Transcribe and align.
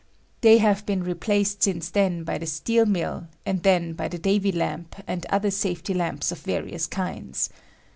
They 0.41 0.57
have 0.57 0.83
been 0.87 1.03
replaced 1.03 1.61
since 1.61 1.91
then 1.91 2.23
by 2.23 2.39
the 2.39 2.47
steel 2.47 2.87
mill, 2.87 3.27
and 3.45 3.61
then 3.61 3.93
by 3.93 4.07
the 4.07 4.17
Davy 4.17 4.51
lamp, 4.51 4.95
and 5.05 5.27
other 5.29 5.51
safety 5.51 5.93
lamps 5.93 6.31
of 6.31 6.39
various 6.39 6.87
kinds. 6.87 7.51